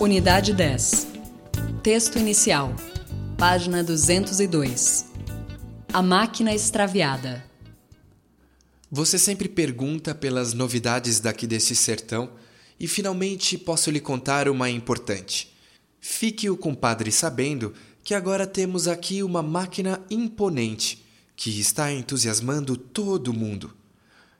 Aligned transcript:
Unidade 0.00 0.54
10. 0.54 1.08
Texto 1.82 2.18
inicial. 2.18 2.74
Página 3.36 3.84
202. 3.84 5.04
A 5.92 6.00
máquina 6.00 6.54
extraviada. 6.54 7.44
Você 8.90 9.18
sempre 9.18 9.46
pergunta 9.46 10.14
pelas 10.14 10.54
novidades 10.54 11.20
daqui 11.20 11.46
desse 11.46 11.76
sertão 11.76 12.30
e 12.80 12.88
finalmente 12.88 13.58
posso 13.58 13.90
lhe 13.90 14.00
contar 14.00 14.48
uma 14.48 14.70
importante. 14.70 15.54
Fique 16.00 16.48
o 16.48 16.56
compadre 16.56 17.12
sabendo 17.12 17.74
que 18.02 18.14
agora 18.14 18.46
temos 18.46 18.88
aqui 18.88 19.22
uma 19.22 19.42
máquina 19.42 20.02
imponente 20.10 21.04
que 21.36 21.60
está 21.60 21.92
entusiasmando 21.92 22.74
todo 22.74 23.34
mundo. 23.34 23.76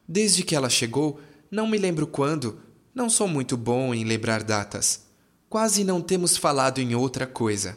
Desde 0.08 0.42
que 0.42 0.56
ela 0.56 0.70
chegou, 0.70 1.20
não 1.50 1.66
me 1.66 1.76
lembro 1.76 2.06
quando, 2.06 2.58
não 2.94 3.10
sou 3.10 3.28
muito 3.28 3.58
bom 3.58 3.92
em 3.92 4.04
lembrar 4.04 4.42
datas. 4.42 5.09
Quase 5.50 5.82
não 5.82 6.00
temos 6.00 6.36
falado 6.36 6.78
em 6.78 6.94
outra 6.94 7.26
coisa. 7.26 7.76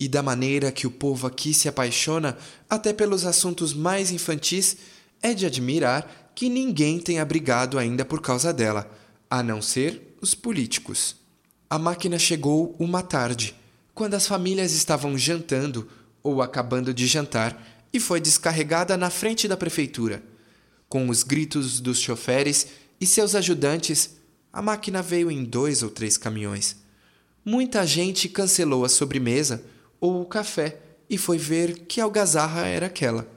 E 0.00 0.08
da 0.08 0.20
maneira 0.20 0.72
que 0.72 0.84
o 0.84 0.90
povo 0.90 1.28
aqui 1.28 1.54
se 1.54 1.68
apaixona 1.68 2.36
até 2.68 2.92
pelos 2.92 3.24
assuntos 3.24 3.72
mais 3.72 4.10
infantis, 4.10 4.76
é 5.22 5.32
de 5.32 5.46
admirar 5.46 6.32
que 6.34 6.48
ninguém 6.48 6.98
tenha 6.98 7.24
brigado 7.24 7.78
ainda 7.78 8.04
por 8.04 8.20
causa 8.20 8.52
dela, 8.52 8.90
a 9.30 9.44
não 9.44 9.62
ser 9.62 10.16
os 10.20 10.34
políticos. 10.34 11.14
A 11.70 11.78
máquina 11.78 12.18
chegou 12.18 12.74
uma 12.80 13.00
tarde, 13.00 13.54
quando 13.94 14.14
as 14.14 14.26
famílias 14.26 14.72
estavam 14.72 15.16
jantando 15.16 15.88
ou 16.20 16.42
acabando 16.42 16.92
de 16.92 17.06
jantar, 17.06 17.64
e 17.92 18.00
foi 18.00 18.20
descarregada 18.20 18.96
na 18.96 19.08
frente 19.08 19.46
da 19.46 19.56
prefeitura. 19.56 20.20
Com 20.88 21.08
os 21.08 21.22
gritos 21.22 21.78
dos 21.78 22.00
choferes 22.00 22.66
e 23.00 23.06
seus 23.06 23.36
ajudantes, 23.36 24.16
a 24.52 24.60
máquina 24.60 25.00
veio 25.00 25.30
em 25.30 25.44
dois 25.44 25.80
ou 25.80 25.90
três 25.90 26.16
caminhões. 26.16 26.82
Muita 27.46 27.86
gente 27.86 28.26
cancelou 28.26 28.86
a 28.86 28.88
sobremesa 28.88 29.62
ou 30.00 30.22
o 30.22 30.24
café 30.24 30.80
e 31.10 31.18
foi 31.18 31.36
ver 31.36 31.80
que 31.80 32.00
algazarra 32.00 32.66
era 32.66 32.86
aquela. 32.86 33.28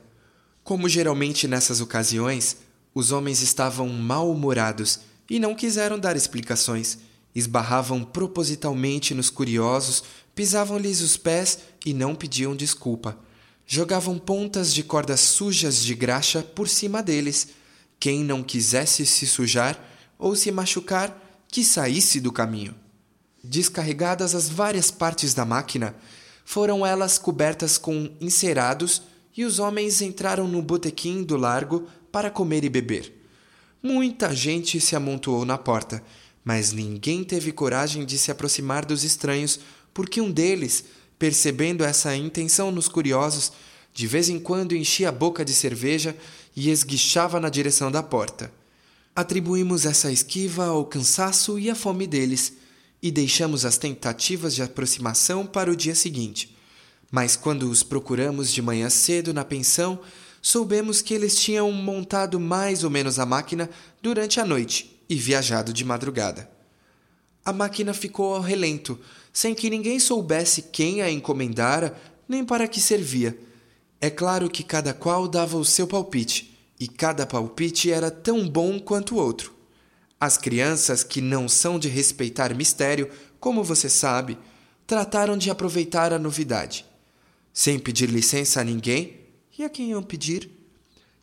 Como 0.64 0.88
geralmente 0.88 1.46
nessas 1.46 1.82
ocasiões, 1.82 2.56
os 2.96 3.12
homens 3.12 3.42
estavam 3.42 3.90
mal-humorados 3.90 5.02
e 5.30 5.40
não 5.40 5.54
quiseram 5.54 6.00
dar 6.00 6.16
explicações. 6.16 7.00
Esbarravam 7.36 8.02
propositalmente 8.02 9.14
nos 9.14 9.30
curiosos, 9.30 10.04
pisavam-lhes 10.34 11.02
os 11.02 11.18
pés 11.18 11.60
e 11.86 11.94
não 11.94 12.16
pediam 12.16 12.56
desculpa. 12.56 13.18
Jogavam 13.66 14.18
pontas 14.18 14.74
de 14.74 14.84
cordas 14.84 15.20
sujas 15.20 15.84
de 15.84 15.94
graxa 15.94 16.42
por 16.42 16.70
cima 16.70 17.04
deles. 17.04 17.50
Quem 18.00 18.24
não 18.24 18.42
quisesse 18.42 19.06
se 19.06 19.28
sujar 19.28 19.78
ou 20.18 20.34
se 20.34 20.50
machucar, 20.50 21.46
que 21.50 21.62
saísse 21.62 22.22
do 22.22 22.32
caminho. 22.32 22.87
Descarregadas 23.48 24.36
as 24.36 24.50
várias 24.50 24.92
partes 24.92 25.34
da 25.34 25.46
máquina, 25.46 25.96
foram 26.44 26.86
elas 26.86 27.18
cobertas 27.18 27.78
com 27.78 28.12
encerados 28.20 29.04
e 29.36 29.46
os 29.46 29.58
homens 29.58 30.02
entraram 30.02 30.50
no 30.50 30.62
botequim 30.62 31.24
do 31.24 31.38
largo 31.38 31.88
para 32.12 32.30
comer 32.30 32.66
e 32.66 32.70
beber. 32.70 33.14
Muita 33.82 34.36
gente 34.36 34.82
se 34.82 34.98
amontoou 34.98 35.46
na 35.46 35.58
porta, 35.58 36.04
mas 36.44 36.74
ninguém 36.74 37.24
teve 37.24 37.54
coragem 37.54 38.06
de 38.06 38.18
se 38.18 38.32
aproximar 38.32 38.84
dos 38.84 39.06
estranhos, 39.06 39.62
porque 39.94 40.20
um 40.20 40.30
deles, 40.30 40.84
percebendo 41.18 41.86
essa 41.86 42.14
intenção 42.18 42.70
nos 42.70 42.90
curiosos, 42.90 43.54
de 43.94 44.08
vez 44.08 44.28
em 44.28 44.40
quando 44.40 44.76
enchia 44.76 45.08
a 45.08 45.12
boca 45.12 45.46
de 45.46 45.54
cerveja 45.54 46.14
e 46.54 46.70
esguichava 46.70 47.40
na 47.40 47.48
direção 47.48 47.90
da 47.90 48.04
porta. 48.04 48.52
Atribuímos 49.16 49.86
essa 49.86 50.12
esquiva 50.12 50.66
ao 50.66 50.84
cansaço 50.86 51.58
e 51.58 51.70
à 51.70 51.76
fome 51.76 52.06
deles 52.06 52.67
e 53.02 53.12
deixamos 53.12 53.66
as 53.66 53.78
tentativas 53.78 54.56
de 54.56 54.64
aproximação 54.64 55.46
para 55.46 55.72
o 55.72 55.76
dia 55.76 55.96
seguinte. 55.96 56.56
Mas 57.12 57.36
quando 57.36 57.70
os 57.70 57.84
procuramos 57.84 58.52
de 58.52 58.62
manhã 58.62 58.90
cedo 58.90 59.34
na 59.34 59.46
pensão, 59.46 60.00
soubemos 60.42 61.02
que 61.02 61.14
eles 61.14 61.36
tinham 61.36 61.72
montado 61.72 62.40
mais 62.40 62.84
ou 62.84 62.90
menos 62.90 63.20
a 63.20 63.26
máquina 63.26 63.70
durante 64.02 64.40
a 64.40 64.46
noite 64.46 65.00
e 65.10 65.16
viajado 65.16 65.72
de 65.72 65.86
madrugada. 65.86 66.50
A 67.46 67.54
máquina 67.54 67.94
ficou 67.94 68.36
ao 68.36 68.42
relento, 68.42 69.00
sem 69.32 69.56
que 69.56 69.70
ninguém 69.70 70.00
soubesse 70.00 70.64
quem 70.64 71.02
a 71.02 71.10
encomendara 71.10 71.98
nem 72.28 72.44
para 72.44 72.68
que 72.68 72.82
servia. 72.82 73.38
É 74.02 74.10
claro 74.10 74.50
que 74.50 74.64
cada 74.64 74.94
qual 74.94 75.28
dava 75.28 75.58
o 75.58 75.64
seu 75.64 75.88
palpite, 75.88 76.58
e 76.80 76.88
cada 76.88 77.26
palpite 77.26 77.92
era 77.92 78.12
tão 78.12 78.48
bom 78.48 78.80
quanto 78.80 79.16
o 79.16 79.18
outro. 79.18 79.57
As 80.20 80.38
crianças, 80.38 81.04
que 81.04 81.22
não 81.22 81.48
são 81.48 81.78
de 81.78 81.88
respeitar 81.88 82.54
mistério, 82.56 83.10
como 83.40 83.64
você 83.64 83.88
sabe, 83.88 84.38
trataram 84.88 85.38
de 85.38 85.52
aproveitar 85.52 86.12
a 86.12 86.18
novidade. 86.18 86.86
Sem 87.54 87.78
pedir 87.78 88.10
licença 88.10 88.62
a 88.62 88.64
ninguém, 88.64 89.20
e 89.58 89.64
a 89.64 89.70
quem 89.70 89.90
iam 89.90 90.02
pedir? 90.02 90.50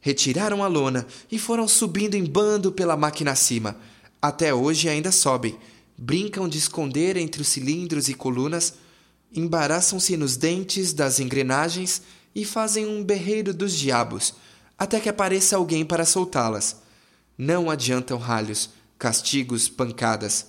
Retiraram 0.01 0.63
a 0.63 0.67
lona 0.67 1.07
e 1.31 1.39
foram 1.39 1.67
subindo 1.67 2.15
em 2.15 2.25
bando 2.25 2.71
pela 2.71 2.97
máquina 2.97 3.33
acima. 3.33 3.77
Até 4.21 4.53
hoje 4.53 4.89
ainda 4.89 5.11
sobem. 5.11 5.59
Brincam 5.97 6.49
de 6.49 6.59
esconder 6.59 7.17
entre 7.17 7.41
os 7.41 7.49
cilindros 7.49 8.09
e 8.09 8.15
colunas, 8.15 8.75
embaraçam-se 9.33 10.17
nos 10.17 10.37
dentes 10.37 10.93
das 10.93 11.21
engrenagens 11.21 12.03
e 12.35 12.45
fazem 12.45 12.87
um 12.87 13.03
berreiro 13.03 13.55
dos 13.55 13.77
diabos, 13.77 14.35
até 14.77 15.01
que 15.01 15.09
apareça 15.09 15.57
alguém 15.57 15.85
para 15.85 16.05
soltá-las. 16.05 16.77
Não 17.39 17.71
adiantam 17.71 18.19
ralhos, 18.19 18.71
castigos, 18.99 19.69
pancadas. 19.69 20.47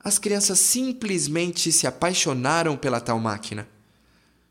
As 0.00 0.18
crianças 0.18 0.58
simplesmente 0.58 1.72
se 1.72 1.86
apaixonaram 1.86 2.76
pela 2.76 3.00
tal 3.00 3.18
máquina. 3.18 3.66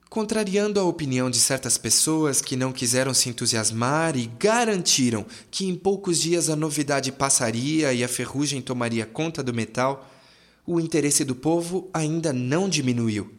Contrariando 0.09 0.79
a 0.79 0.83
opinião 0.83 1.29
de 1.29 1.39
certas 1.39 1.77
pessoas 1.77 2.39
que 2.39 2.55
não 2.55 2.71
quiseram 2.71 3.13
se 3.13 3.29
entusiasmar 3.29 4.15
e 4.15 4.27
garantiram 4.27 5.25
que 5.49 5.65
em 5.65 5.75
poucos 5.75 6.21
dias 6.21 6.49
a 6.49 6.55
novidade 6.55 7.11
passaria 7.11 7.91
e 7.93 8.03
a 8.03 8.07
ferrugem 8.07 8.61
tomaria 8.61 9.07
conta 9.07 9.41
do 9.41 9.53
metal, 9.53 10.07
o 10.67 10.79
interesse 10.79 11.25
do 11.25 11.33
povo 11.33 11.89
ainda 11.93 12.31
não 12.31 12.69
diminuiu. 12.69 13.33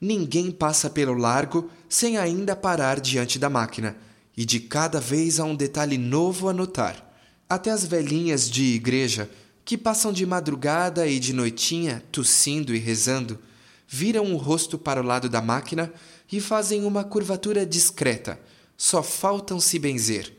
Ninguém 0.00 0.50
passa 0.50 0.88
pelo 0.88 1.14
largo 1.14 1.68
sem 1.88 2.16
ainda 2.16 2.54
parar 2.54 3.00
diante 3.00 3.38
da 3.38 3.50
máquina, 3.50 3.96
e 4.36 4.44
de 4.44 4.60
cada 4.60 5.00
vez 5.00 5.40
há 5.40 5.44
um 5.44 5.56
detalhe 5.56 5.98
novo 5.98 6.48
a 6.48 6.52
notar. 6.52 7.09
Até 7.50 7.72
as 7.72 7.84
velhinhas 7.84 8.48
de 8.48 8.62
igreja 8.62 9.28
que 9.64 9.76
passam 9.76 10.12
de 10.12 10.24
madrugada 10.24 11.08
e 11.08 11.18
de 11.18 11.32
noitinha 11.32 12.00
tossindo 12.12 12.72
e 12.72 12.78
rezando, 12.78 13.40
viram 13.88 14.32
o 14.32 14.36
rosto 14.36 14.78
para 14.78 15.00
o 15.00 15.04
lado 15.04 15.28
da 15.28 15.42
máquina 15.42 15.92
e 16.30 16.40
fazem 16.40 16.84
uma 16.84 17.02
curvatura 17.02 17.66
discreta, 17.66 18.40
só 18.76 19.02
faltam 19.02 19.58
se 19.58 19.80
benzer. 19.80 20.32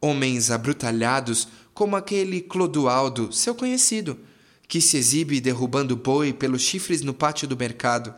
Homens 0.00 0.50
abrutalhados, 0.50 1.46
como 1.74 1.94
aquele 1.94 2.40
Clodoaldo, 2.40 3.30
seu 3.30 3.54
conhecido, 3.54 4.18
que 4.66 4.80
se 4.80 4.96
exibe 4.96 5.42
derrubando 5.42 5.94
boi 5.94 6.32
pelos 6.32 6.62
chifres 6.62 7.02
no 7.02 7.12
pátio 7.12 7.46
do 7.46 7.54
mercado, 7.54 8.14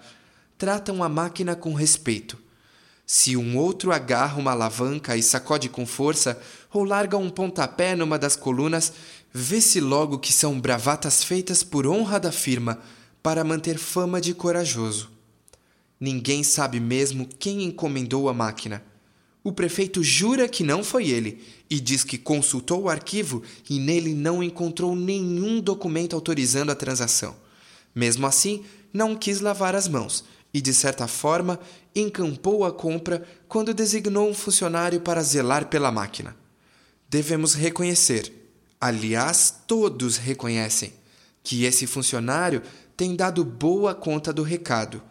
tratam 0.56 1.02
a 1.02 1.08
máquina 1.08 1.56
com 1.56 1.74
respeito. 1.74 2.38
Se 3.14 3.36
um 3.36 3.58
outro 3.58 3.92
agarra 3.92 4.40
uma 4.40 4.52
alavanca 4.52 5.14
e 5.14 5.22
sacode 5.22 5.68
com 5.68 5.84
força, 5.84 6.40
ou 6.72 6.82
larga 6.82 7.18
um 7.18 7.28
pontapé 7.28 7.94
numa 7.94 8.18
das 8.18 8.36
colunas, 8.36 8.90
vê-se 9.30 9.82
logo 9.82 10.18
que 10.18 10.32
são 10.32 10.58
bravatas 10.58 11.22
feitas 11.22 11.62
por 11.62 11.86
honra 11.86 12.18
da 12.18 12.32
firma, 12.32 12.78
para 13.22 13.44
manter 13.44 13.76
fama 13.76 14.18
de 14.18 14.32
corajoso. 14.32 15.10
Ninguém 16.00 16.42
sabe 16.42 16.80
mesmo 16.80 17.28
quem 17.38 17.64
encomendou 17.64 18.30
a 18.30 18.32
máquina. 18.32 18.82
O 19.44 19.52
prefeito 19.52 20.02
jura 20.02 20.48
que 20.48 20.64
não 20.64 20.82
foi 20.82 21.10
ele 21.10 21.44
e 21.68 21.78
diz 21.80 22.04
que 22.04 22.16
consultou 22.16 22.84
o 22.84 22.88
arquivo 22.88 23.42
e 23.68 23.78
nele 23.78 24.14
não 24.14 24.42
encontrou 24.42 24.96
nenhum 24.96 25.60
documento 25.60 26.16
autorizando 26.16 26.72
a 26.72 26.74
transação. 26.74 27.36
Mesmo 27.94 28.26
assim, 28.26 28.64
não 28.90 29.14
quis 29.14 29.42
lavar 29.42 29.74
as 29.76 29.86
mãos 29.86 30.24
e, 30.52 30.60
de 30.60 30.74
certa 30.74 31.06
forma, 31.06 31.58
encampou 31.94 32.64
a 32.64 32.72
compra 32.72 33.26
quando 33.48 33.72
designou 33.72 34.28
um 34.28 34.34
funcionário 34.34 35.00
para 35.00 35.22
zelar 35.22 35.66
pela 35.66 35.90
máquina. 35.90 36.36
Devemos 37.08 37.54
reconhecer, 37.54 38.32
aliás, 38.80 39.54
todos 39.66 40.16
reconhecem, 40.16 40.92
que 41.42 41.64
esse 41.64 41.86
funcionário 41.86 42.62
tem 42.96 43.16
dado 43.16 43.44
boa 43.44 43.94
conta 43.94 44.32
do 44.32 44.42
recado. 44.42 45.02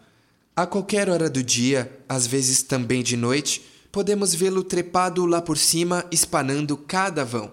A 0.56 0.66
qualquer 0.66 1.10
hora 1.10 1.30
do 1.30 1.44
dia, 1.44 1.92
às 2.08 2.28
vezes 2.28 2.64
também 2.64 3.02
de 3.02 3.18
noite, 3.18 3.66
podemos 3.92 4.34
vê-lo 4.34 4.64
trepado 4.64 5.26
lá 5.26 5.42
por 5.42 5.58
cima, 5.58 6.06
espanando 6.12 6.78
cada 6.78 7.26
vão, 7.26 7.52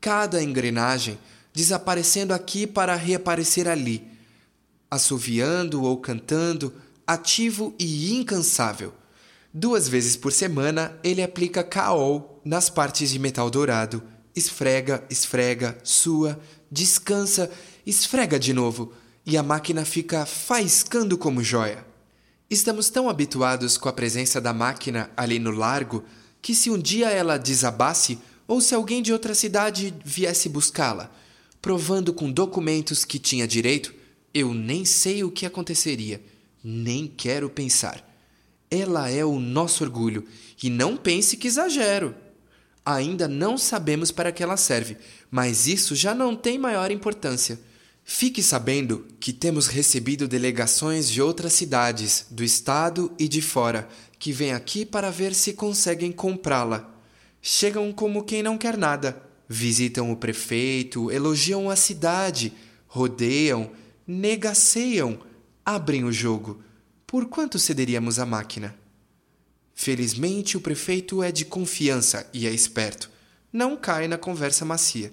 cada 0.00 0.42
engrenagem, 0.42 1.18
desaparecendo 1.52 2.32
aqui 2.32 2.66
para 2.66 2.94
reaparecer 2.94 3.68
ali, 3.68 4.08
assoviando 4.90 5.82
ou 5.82 5.96
cantando, 5.98 6.72
ativo 7.06 7.74
e 7.78 8.14
incansável. 8.14 8.92
Duas 9.52 9.88
vezes 9.88 10.16
por 10.16 10.32
semana 10.32 10.98
ele 11.04 11.22
aplica 11.22 11.62
caol 11.62 12.40
nas 12.44 12.68
partes 12.68 13.10
de 13.10 13.18
metal 13.18 13.48
dourado, 13.50 14.02
esfrega, 14.34 15.04
esfrega, 15.08 15.78
sua, 15.84 16.40
descansa, 16.70 17.50
esfrega 17.86 18.38
de 18.38 18.52
novo 18.52 18.92
e 19.24 19.36
a 19.36 19.42
máquina 19.42 19.84
fica 19.84 20.26
faiscando 20.26 21.16
como 21.16 21.42
joia. 21.42 21.86
Estamos 22.50 22.90
tão 22.90 23.08
habituados 23.08 23.78
com 23.78 23.88
a 23.88 23.92
presença 23.92 24.40
da 24.40 24.52
máquina 24.52 25.10
ali 25.16 25.38
no 25.38 25.50
largo 25.50 26.04
que, 26.42 26.54
se 26.54 26.70
um 26.70 26.78
dia 26.78 27.08
ela 27.08 27.38
desabasse 27.38 28.18
ou 28.46 28.60
se 28.60 28.74
alguém 28.74 29.02
de 29.02 29.12
outra 29.12 29.34
cidade 29.34 29.94
viesse 30.04 30.48
buscá-la, 30.48 31.10
provando 31.62 32.12
com 32.12 32.30
documentos 32.30 33.04
que 33.04 33.18
tinha 33.18 33.48
direito, 33.48 33.94
eu 34.34 34.52
nem 34.52 34.84
sei 34.84 35.24
o 35.24 35.30
que 35.30 35.46
aconteceria, 35.46 36.22
nem 36.64 37.06
quero 37.06 37.50
pensar. 37.50 38.02
Ela 38.70 39.10
é 39.10 39.22
o 39.24 39.38
nosso 39.38 39.84
orgulho 39.84 40.24
e 40.62 40.70
não 40.70 40.96
pense 40.96 41.36
que 41.36 41.46
exagero. 41.46 42.14
Ainda 42.84 43.28
não 43.28 43.58
sabemos 43.58 44.10
para 44.10 44.32
que 44.32 44.42
ela 44.42 44.56
serve, 44.56 44.96
mas 45.30 45.66
isso 45.66 45.94
já 45.94 46.14
não 46.14 46.34
tem 46.34 46.58
maior 46.58 46.90
importância. 46.90 47.60
Fique 48.02 48.42
sabendo 48.42 49.06
que 49.18 49.32
temos 49.32 49.66
recebido 49.66 50.28
delegações 50.28 51.08
de 51.08 51.22
outras 51.22 51.54
cidades, 51.54 52.26
do 52.30 52.44
estado 52.44 53.12
e 53.18 53.26
de 53.28 53.40
fora, 53.40 53.88
que 54.18 54.32
vêm 54.32 54.52
aqui 54.52 54.84
para 54.84 55.10
ver 55.10 55.34
se 55.34 55.54
conseguem 55.54 56.12
comprá-la. 56.12 56.90
Chegam 57.40 57.92
como 57.92 58.24
quem 58.24 58.42
não 58.42 58.58
quer 58.58 58.76
nada, 58.76 59.22
visitam 59.48 60.10
o 60.10 60.16
prefeito, 60.16 61.10
elogiam 61.10 61.70
a 61.70 61.76
cidade, 61.76 62.52
rodeiam, 62.86 63.70
negaceiam, 64.06 65.18
abrem 65.64 66.04
o 66.04 66.12
jogo. 66.12 66.62
Por 67.06 67.26
quanto 67.26 67.58
cederíamos 67.58 68.18
à 68.18 68.26
máquina? 68.26 68.76
Felizmente, 69.74 70.56
o 70.56 70.60
prefeito 70.60 71.22
é 71.22 71.32
de 71.32 71.44
confiança 71.44 72.28
e 72.32 72.46
é 72.46 72.52
esperto. 72.52 73.10
Não 73.52 73.76
cai 73.76 74.06
na 74.06 74.18
conversa 74.18 74.64
macia. 74.64 75.12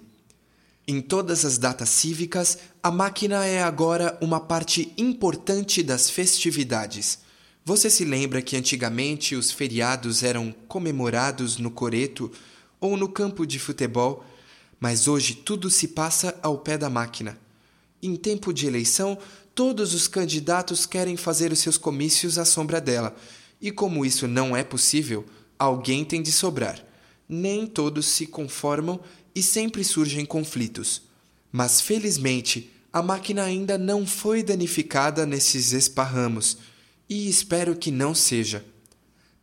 Em 0.87 0.99
todas 0.99 1.45
as 1.45 1.57
datas 1.57 1.89
cívicas, 1.89 2.57
a 2.81 2.91
máquina 2.91 3.45
é 3.45 3.61
agora 3.61 4.17
uma 4.21 4.39
parte 4.39 4.93
importante 4.97 5.81
das 5.81 6.09
festividades. 6.09 7.19
Você 7.63 7.89
se 7.89 8.03
lembra 8.03 8.41
que 8.41 8.57
antigamente 8.57 9.35
os 9.35 9.51
feriados 9.51 10.23
eram 10.23 10.53
comemorados 10.67 11.57
no 11.57 11.69
coreto 11.69 12.31
ou 12.79 12.97
no 12.97 13.07
campo 13.07 13.45
de 13.45 13.59
futebol, 13.59 14.25
mas 14.79 15.07
hoje 15.07 15.35
tudo 15.35 15.69
se 15.69 15.89
passa 15.89 16.37
ao 16.41 16.57
pé 16.57 16.77
da 16.77 16.89
máquina. 16.89 17.37
Em 18.01 18.15
tempo 18.15 18.51
de 18.51 18.65
eleição, 18.65 19.17
todos 19.53 19.93
os 19.93 20.07
candidatos 20.07 20.85
querem 20.85 21.17
fazer 21.17 21.51
os 21.51 21.59
seus 21.59 21.77
comícios 21.77 22.37
à 22.37 22.45
sombra 22.45 22.79
dela, 22.79 23.15
e 23.61 23.71
como 23.71 24.05
isso 24.05 24.27
não 24.27 24.55
é 24.55 24.63
possível, 24.63 25.25
alguém 25.59 26.03
tem 26.03 26.21
de 26.21 26.31
sobrar. 26.31 26.83
Nem 27.27 27.67
todos 27.67 28.05
se 28.05 28.25
conformam 28.25 28.99
e 29.35 29.43
sempre 29.43 29.83
surgem 29.83 30.25
conflitos. 30.25 31.03
Mas 31.51 31.79
felizmente, 31.79 32.71
a 32.91 33.01
máquina 33.01 33.43
ainda 33.43 33.77
não 33.77 34.05
foi 34.05 34.43
danificada 34.43 35.25
nesses 35.25 35.71
esparramos, 35.71 36.57
e 37.07 37.29
espero 37.29 37.75
que 37.75 37.91
não 37.91 38.15
seja. 38.15 38.65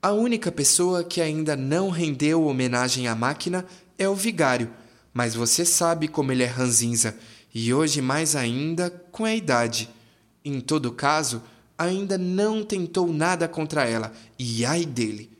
A 0.00 0.12
única 0.12 0.50
pessoa 0.50 1.04
que 1.04 1.20
ainda 1.20 1.56
não 1.56 1.90
rendeu 1.90 2.44
homenagem 2.44 3.08
à 3.08 3.14
máquina 3.14 3.64
é 3.98 4.08
o 4.08 4.14
vigário, 4.14 4.70
mas 5.12 5.34
você 5.34 5.64
sabe 5.64 6.08
como 6.08 6.30
ele 6.30 6.42
é 6.42 6.46
ranzinza, 6.46 7.16
e 7.54 7.72
hoje 7.72 8.00
mais 8.00 8.36
ainda 8.36 8.90
com 9.10 9.24
a 9.24 9.34
idade. 9.34 9.88
Em 10.48 10.60
todo 10.60 10.92
caso, 10.92 11.42
ainda 11.76 12.16
não 12.16 12.64
tentou 12.64 13.12
nada 13.12 13.46
contra 13.46 13.84
ela, 13.84 14.12
e 14.38 14.64
ai 14.64 14.84
dele. 14.84 15.30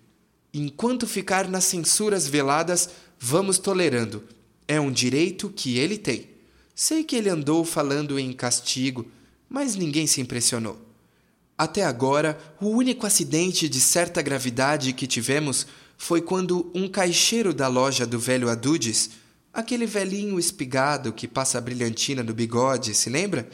Enquanto 0.53 1.07
ficar 1.07 1.49
nas 1.49 1.65
censuras 1.65 2.27
veladas, 2.27 2.91
vamos 3.19 3.59
tolerando 3.59 4.23
é 4.69 4.79
um 4.79 4.93
direito 4.93 5.49
que 5.49 5.79
ele 5.79 5.97
tem. 5.97 6.29
Sei 6.75 7.03
que 7.03 7.17
ele 7.17 7.31
andou 7.31 7.65
falando 7.65 8.19
em 8.19 8.33
castigo, 8.35 9.11
mas 9.49 9.75
ninguém 9.75 10.07
se 10.07 10.21
impressionou. 10.21 10.79
Até 11.57 11.83
agora, 11.83 12.39
o 12.61 12.69
único 12.69 13.07
acidente 13.07 13.69
de 13.69 13.81
certa 13.81 14.21
gravidade 14.21 14.93
que 14.93 15.07
tivemos 15.07 15.67
foi 15.97 16.21
quando 16.21 16.71
um 16.75 16.87
caixeiro 16.87 17.53
da 17.53 17.67
loja 17.67 18.07
do 18.07 18.19
velho 18.19 18.49
Adudes, 18.49 19.11
aquele 19.53 19.87
velhinho 19.87 20.39
espigado 20.39 21.13
que 21.13 21.27
passa 21.27 21.61
brilhantina 21.61 22.23
no 22.23 22.35
bigode, 22.35 22.95
se 22.95 23.11
lembra? 23.11 23.49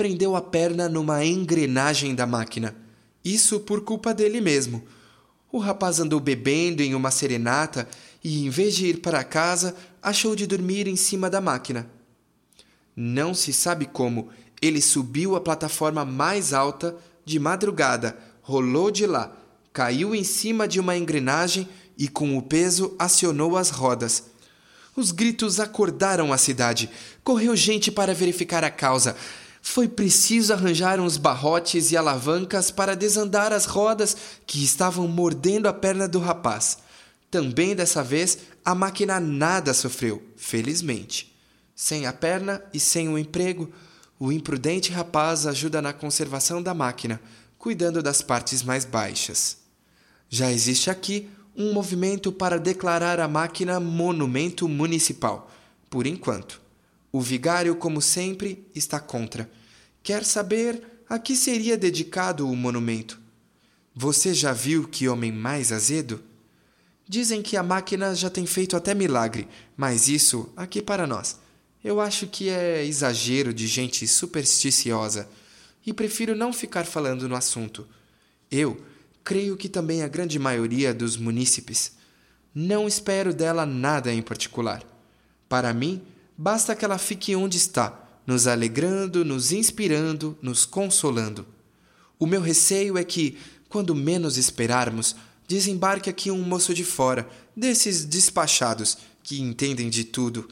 Prendeu 0.00 0.34
a 0.34 0.40
perna 0.40 0.88
numa 0.88 1.26
engrenagem 1.26 2.14
da 2.14 2.26
máquina. 2.26 2.74
Isso 3.22 3.60
por 3.60 3.82
culpa 3.82 4.14
dele 4.14 4.40
mesmo. 4.40 4.82
O 5.52 5.58
rapaz 5.58 6.00
andou 6.00 6.18
bebendo 6.18 6.82
em 6.82 6.94
uma 6.94 7.10
serenata 7.10 7.86
e, 8.24 8.46
em 8.46 8.48
vez 8.48 8.74
de 8.74 8.86
ir 8.86 9.02
para 9.02 9.22
casa, 9.22 9.76
achou 10.02 10.34
de 10.34 10.46
dormir 10.46 10.88
em 10.88 10.96
cima 10.96 11.28
da 11.28 11.38
máquina. 11.38 11.86
Não 12.96 13.34
se 13.34 13.52
sabe 13.52 13.84
como, 13.84 14.30
ele 14.62 14.80
subiu 14.80 15.36
a 15.36 15.40
plataforma 15.42 16.02
mais 16.02 16.54
alta 16.54 16.96
de 17.22 17.38
madrugada, 17.38 18.16
rolou 18.40 18.90
de 18.90 19.04
lá, 19.04 19.36
caiu 19.70 20.14
em 20.14 20.24
cima 20.24 20.66
de 20.66 20.80
uma 20.80 20.96
engrenagem 20.96 21.68
e, 21.98 22.08
com 22.08 22.38
o 22.38 22.42
peso, 22.42 22.96
acionou 22.98 23.54
as 23.54 23.68
rodas. 23.68 24.30
Os 24.96 25.12
gritos 25.12 25.60
acordaram 25.60 26.32
a 26.32 26.38
cidade. 26.38 26.88
Correu 27.22 27.54
gente 27.54 27.92
para 27.92 28.14
verificar 28.14 28.64
a 28.64 28.70
causa. 28.70 29.14
Foi 29.62 29.88
preciso 29.88 30.52
arranjar 30.52 30.98
uns 30.98 31.16
barrotes 31.16 31.92
e 31.92 31.96
alavancas 31.96 32.70
para 32.70 32.96
desandar 32.96 33.52
as 33.52 33.66
rodas 33.66 34.16
que 34.46 34.62
estavam 34.64 35.06
mordendo 35.06 35.66
a 35.68 35.72
perna 35.72 36.08
do 36.08 36.18
rapaz. 36.18 36.78
Também 37.30 37.76
dessa 37.76 38.02
vez 38.02 38.38
a 38.64 38.74
máquina 38.74 39.20
nada 39.20 39.72
sofreu, 39.74 40.22
felizmente. 40.36 41.34
Sem 41.74 42.06
a 42.06 42.12
perna 42.12 42.62
e 42.74 42.80
sem 42.80 43.08
o 43.08 43.18
emprego, 43.18 43.70
o 44.18 44.32
imprudente 44.32 44.92
rapaz 44.92 45.46
ajuda 45.46 45.80
na 45.80 45.92
conservação 45.92 46.62
da 46.62 46.74
máquina, 46.74 47.20
cuidando 47.56 48.02
das 48.02 48.20
partes 48.20 48.62
mais 48.62 48.84
baixas. 48.84 49.58
Já 50.28 50.50
existe 50.50 50.90
aqui 50.90 51.30
um 51.56 51.72
movimento 51.72 52.32
para 52.32 52.58
declarar 52.58 53.20
a 53.20 53.28
máquina 53.28 53.80
monumento 53.80 54.68
municipal, 54.68 55.50
por 55.88 56.06
enquanto. 56.06 56.60
O 57.12 57.20
vigário, 57.20 57.74
como 57.76 58.00
sempre, 58.00 58.66
está 58.74 59.00
contra. 59.00 59.50
Quer 60.02 60.24
saber 60.24 61.02
a 61.08 61.18
que 61.18 61.34
seria 61.34 61.76
dedicado 61.76 62.48
o 62.48 62.54
monumento? 62.54 63.20
Você 63.94 64.32
já 64.32 64.52
viu 64.52 64.86
que 64.86 65.08
homem 65.08 65.32
mais 65.32 65.72
azedo? 65.72 66.22
Dizem 67.08 67.42
que 67.42 67.56
a 67.56 67.62
máquina 67.62 68.14
já 68.14 68.30
tem 68.30 68.46
feito 68.46 68.76
até 68.76 68.94
milagre, 68.94 69.48
mas 69.76 70.08
isso 70.08 70.52
aqui 70.56 70.80
para 70.80 71.06
nós. 71.06 71.40
Eu 71.82 72.00
acho 72.00 72.28
que 72.28 72.48
é 72.48 72.84
exagero 72.84 73.52
de 73.52 73.66
gente 73.66 74.06
supersticiosa 74.06 75.28
e 75.84 75.92
prefiro 75.92 76.36
não 76.36 76.52
ficar 76.52 76.84
falando 76.84 77.28
no 77.28 77.34
assunto. 77.34 77.88
Eu 78.48 78.80
creio 79.24 79.56
que 79.56 79.68
também 79.68 80.02
a 80.02 80.08
grande 80.08 80.38
maioria 80.38 80.94
dos 80.94 81.16
munícipes. 81.16 81.92
Não 82.54 82.86
espero 82.86 83.34
dela 83.34 83.66
nada 83.66 84.12
em 84.12 84.22
particular. 84.22 84.84
Para 85.48 85.74
mim, 85.74 86.02
basta 86.42 86.74
que 86.74 86.86
ela 86.86 86.96
fique 86.96 87.36
onde 87.36 87.58
está, 87.58 88.02
nos 88.26 88.46
alegrando, 88.46 89.26
nos 89.26 89.52
inspirando, 89.52 90.38
nos 90.40 90.64
consolando. 90.64 91.46
O 92.18 92.26
meu 92.26 92.40
receio 92.40 92.96
é 92.96 93.04
que, 93.04 93.36
quando 93.68 93.94
menos 93.94 94.38
esperarmos, 94.38 95.14
desembarque 95.46 96.08
aqui 96.08 96.30
um 96.30 96.40
moço 96.42 96.72
de 96.72 96.82
fora, 96.82 97.28
desses 97.54 98.06
despachados, 98.06 98.96
que 99.22 99.38
entendem 99.38 99.90
de 99.90 100.02
tudo. 100.02 100.48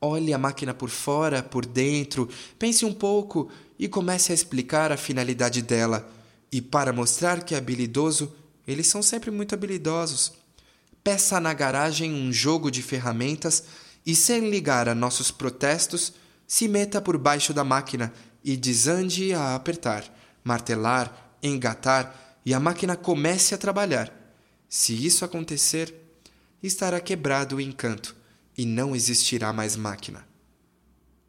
Olhe 0.00 0.32
a 0.32 0.38
máquina 0.38 0.72
por 0.72 0.88
fora, 0.88 1.42
por 1.42 1.66
dentro, 1.66 2.30
pense 2.58 2.86
um 2.86 2.94
pouco 2.94 3.50
e 3.78 3.86
comece 3.88 4.32
a 4.32 4.34
explicar 4.34 4.90
a 4.90 4.96
finalidade 4.96 5.60
dela. 5.60 6.10
E 6.50 6.62
para 6.62 6.94
mostrar 6.94 7.44
que 7.44 7.54
é 7.54 7.58
habilidoso, 7.58 8.34
eles 8.66 8.86
são 8.86 9.02
sempre 9.02 9.30
muito 9.30 9.54
habilidosos. 9.54 10.32
Peça 11.04 11.38
na 11.38 11.52
garagem 11.52 12.10
um 12.10 12.32
jogo 12.32 12.70
de 12.70 12.82
ferramentas 12.82 13.64
e, 14.06 14.14
sem 14.14 14.48
ligar 14.48 14.88
a 14.88 14.94
nossos 14.94 15.32
protestos, 15.32 16.14
se 16.46 16.68
meta 16.68 17.00
por 17.00 17.18
baixo 17.18 17.52
da 17.52 17.64
máquina 17.64 18.12
e 18.44 18.56
desande 18.56 19.34
a 19.34 19.56
apertar, 19.56 20.04
martelar, 20.44 21.36
engatar 21.42 22.38
e 22.46 22.54
a 22.54 22.60
máquina 22.60 22.96
comece 22.96 23.52
a 23.54 23.58
trabalhar. 23.58 24.12
Se 24.68 24.94
isso 24.94 25.24
acontecer, 25.24 25.92
estará 26.62 27.00
quebrado 27.00 27.56
o 27.56 27.60
encanto 27.60 28.14
e 28.56 28.64
não 28.64 28.94
existirá 28.94 29.52
mais 29.52 29.74
máquina. 29.74 30.24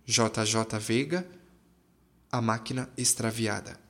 JJ 0.05 0.79
Veiga, 0.79 1.27
A 2.31 2.41
Máquina 2.41 2.89
Extraviada. 2.95 3.86